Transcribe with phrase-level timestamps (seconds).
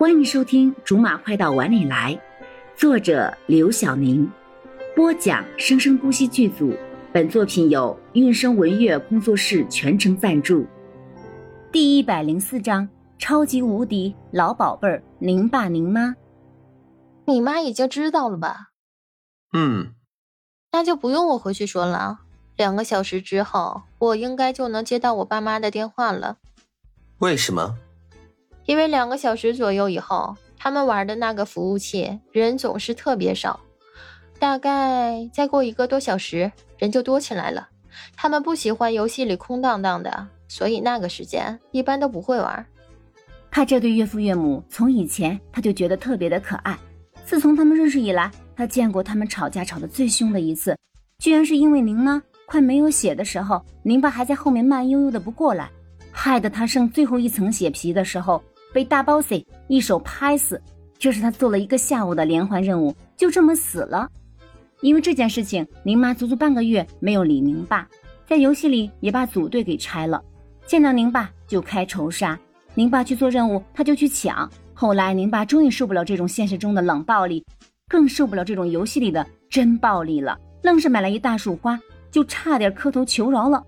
[0.00, 2.14] 欢迎收听《竹马快到碗里来》，
[2.74, 4.26] 作者刘晓宁，
[4.96, 6.74] 播讲生生不息剧组。
[7.12, 10.64] 本作品由韵声文乐工作室全程赞助。
[11.70, 16.16] 第一百零四章：超级无敌老宝贝儿，您爸您妈。
[17.26, 18.70] 你妈已经知道了吧？
[19.52, 19.92] 嗯，
[20.72, 22.20] 那就不用我回去说了。
[22.56, 26.38] 两个小时之后，我应该就能接到我爸妈的电话了。
[27.18, 27.76] 为什么？
[28.70, 33.58] 因为两个小时左右以后，他们玩的那个服务器人总是特别少，
[34.38, 37.68] 大概再过一个多小时，人就多起来了。
[38.14, 42.64] 他们不喜欢游戏里空荡荡的，所以那个时间一般都不会玩。
[43.50, 46.78] 他这对岳父岳母，从以前他就觉得特别的可爱。
[47.24, 50.78] 自从他们认识以来，他见过他们吵架吵得最凶的一次，
[51.18, 55.68] 居然是因为宁妈快没有血的时候，宁爸还在后面慢悠悠的不过来，
[56.12, 58.40] 害得他剩最后一层血皮的时候。
[58.72, 59.32] 被大 boss
[59.68, 60.60] 一手拍死，
[60.98, 64.08] 这是他做了一个下午的连环任务，就这么死了。
[64.80, 67.86] 因为这件事情，宁妈足足半个月没有理宁爸，
[68.26, 70.22] 在游戏里也把组队给拆了。
[70.66, 72.38] 见到宁爸就开仇杀，
[72.74, 74.50] 宁爸去做任务他就去抢。
[74.72, 77.44] 后来宁爸终于受不了这种现实中的冷暴力，
[77.88, 81.78] 更受不了这种游戏里的真暴力了，愣是买了一大束花，
[82.10, 83.62] 就差点磕头求饶了。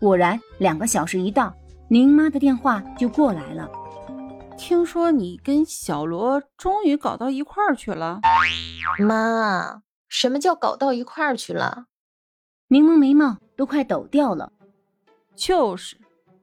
[0.00, 1.54] 果然，两个小时一到，
[1.88, 3.70] 宁妈的电话就过来了。
[4.56, 8.20] 听说你跟小罗终于搞到一块儿去了，
[8.98, 11.86] 妈，什么叫搞到一块儿去了？
[12.68, 14.52] 柠檬眉毛都快抖掉了。
[15.34, 15.96] 就是，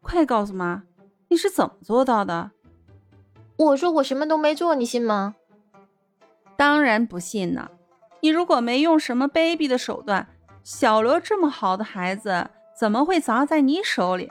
[0.00, 0.84] 快告诉妈，
[1.28, 2.50] 你是怎么做到的？
[3.56, 5.34] 我说我什么都没做，你信吗？
[6.56, 7.70] 当然不信呢。
[8.20, 10.28] 你如果没用什么卑鄙的手段，
[10.62, 14.30] 小罗这么好的孩子怎么会砸在你手里？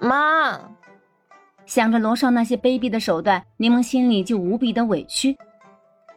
[0.00, 0.70] 妈。
[1.70, 5.38] 想着罗少那些卑鄙的手段，柠檬心里就无比的委屈。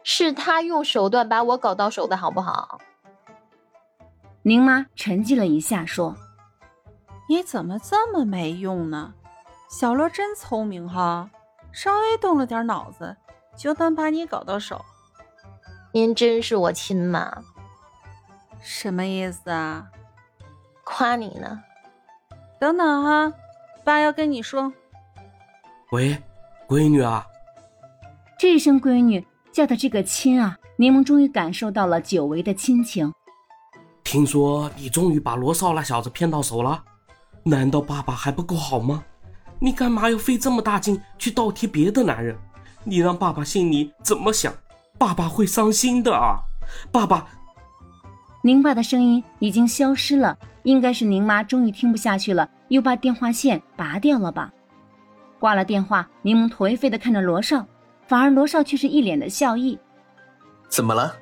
[0.02, 2.80] 是他用手段把我搞到手的，好不好？
[4.42, 6.16] 宁妈沉寂了一下，说
[7.30, 9.14] ：“你怎么这么没用呢？
[9.70, 11.30] 小罗真聪明哈，
[11.70, 13.16] 稍微动了点脑子，
[13.56, 14.84] 就能把你搞到手。
[15.92, 17.32] 您真是我亲妈。
[18.60, 19.86] 什么意思啊？
[20.82, 21.62] 夸你呢。
[22.58, 23.32] 等等哈，
[23.84, 24.72] 爸要跟你说。”
[25.94, 26.20] 喂，
[26.66, 27.24] 闺女啊！
[28.36, 33.12] 这一声闺女叫的这个亲啊，柠檬终于感受到了久违的亲情。
[34.02, 36.82] 听说你终于把罗少那小子骗到手了，
[37.44, 39.04] 难道爸爸还不够好吗？
[39.60, 42.36] 你干嘛要费这么大劲去倒贴别的男人？
[42.82, 44.52] 你让爸爸心里怎么想？
[44.98, 46.40] 爸爸会伤心的啊！
[46.90, 47.28] 爸爸，
[48.42, 54.52] 宁爸的声音已经消失了，应该是宁妈终于听不下去了，又把电话线拔掉了吧。
[55.44, 57.66] 挂了电话，柠檬颓废的看着罗少，
[58.06, 59.78] 反而罗少却是一脸的笑意。
[60.70, 61.18] 怎么了？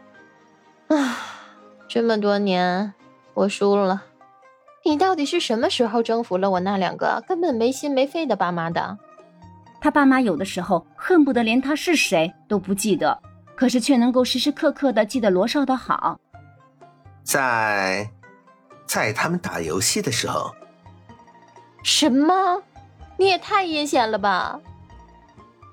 [0.87, 1.19] 啊，
[1.89, 2.95] 这么多年
[3.35, 4.01] 我输了。
[4.85, 8.97] 你到底是什么时候征服了我那两个根本没心没肺的爸妈的？
[9.81, 13.21] 他爸妈有的时候恨不得连他是谁都不记得，
[13.57, 16.21] 可是却能够时时刻刻的记得罗少的好。
[17.25, 18.09] 在，
[18.87, 20.55] 在他们打游戏的时候。
[21.83, 22.63] 什么？
[23.23, 24.61] 你也太阴险了吧！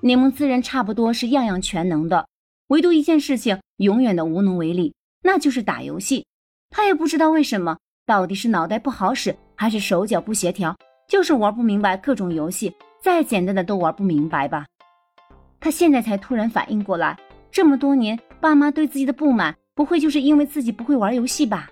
[0.02, 2.28] 柠檬自认差不多是样样全能的，
[2.68, 4.94] 唯独一件事情永远的无能为力，
[5.24, 6.24] 那就是打游戏。
[6.70, 10.76] 他也不知道为什么，到底是脑袋不好使，还是手脚不协调，
[11.08, 12.72] 就是玩不明白各种游戏，
[13.02, 14.64] 再简单的都玩不明白吧。
[15.58, 17.18] 他现在才突然反应过来，
[17.50, 21.68] 这么多年爸妈对自己的不满，不会就是因为自己不会玩游戏吧？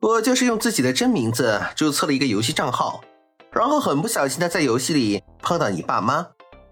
[0.00, 3.02] 我就是用自己的真名字注册了一个游戏账号。
[3.52, 6.26] 然后很不小心的在游戏里碰到你爸妈，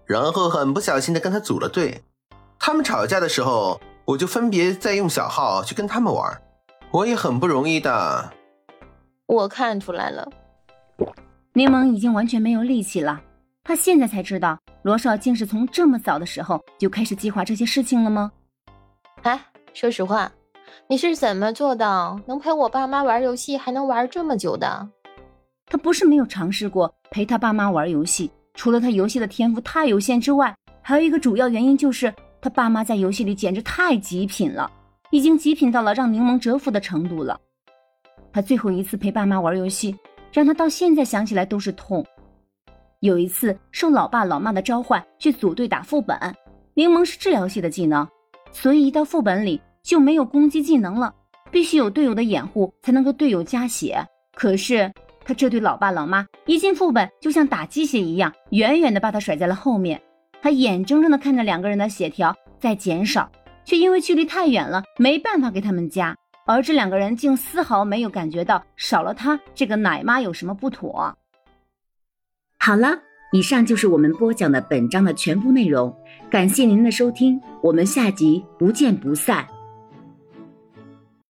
[0.05, 2.03] 然后很不小心的跟他组了队。
[2.59, 6.41] 他们吵架的时候，我就分别在用小号去跟他们玩。
[6.91, 8.31] 我也很不容易的。
[9.27, 10.27] 我看出来了，
[11.53, 13.21] 柠檬已经完全没有力气了。
[13.63, 18.31] 他现在才知道，罗少竟是从这么早的时候就开始计划这些事情了吗？
[19.21, 19.39] 哎，
[19.73, 20.31] 说实话，
[20.87, 24.89] 你是怎么做到能陪我爸妈玩游戏，还能玩这么久的？
[25.71, 34.69] 他不是没有尝试过陪他爸妈玩游戏，除了他游戏的天赋太有限之外，还有一个主要原因就是他爸妈在游戏里简直太极品了，
[35.11, 37.39] 已经极品到了让柠檬折服的程度了。
[38.33, 39.95] 他最后一次陪爸妈玩游戏，
[40.33, 42.05] 让他到现在想起来都是痛。
[42.99, 46.17] 有一次受老爸老妈的召唤去组队打副本，
[46.73, 48.05] 柠檬是治疗系的技能，
[48.51, 51.15] 所以一到副本里就没有攻击技能了，
[51.49, 54.05] 必须有队友的掩护才能够队友加血。
[54.35, 54.91] 可是。
[55.31, 60.01] 他这对老爸老妈一进副本，就像打鸡血一样，远远的把他甩在了后面。
[60.41, 63.31] 他眼睁睁地看着两个人的血条在减少，
[63.63, 66.13] 却因为距离太远了，没办法给他们加。
[66.45, 71.15] 而这两个人竟丝毫没有感觉到少了他这个奶妈有什么不妥。
[72.57, 72.99] 好了，
[73.31, 75.95] 以上就是我们播讲的本章的全部内容，
[76.29, 79.47] 感谢您的收听，我们下集不见不散。